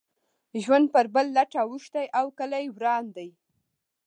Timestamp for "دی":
3.15-3.29